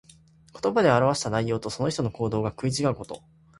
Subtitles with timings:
[0.59, 3.21] 言葉で表した内容と、その人の行動とが食い違うこと。